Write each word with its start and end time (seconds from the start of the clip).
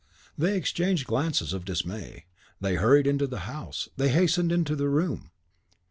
They 0.35 0.57
exchanged 0.57 1.05
glances 1.05 1.53
of 1.53 1.63
dismay. 1.63 2.25
They 2.59 2.73
hurried 2.73 3.05
into 3.05 3.27
the 3.27 3.41
house; 3.41 3.87
they 3.97 4.09
hastened 4.09 4.51
into 4.51 4.75
the 4.75 4.89
room. 4.89 5.29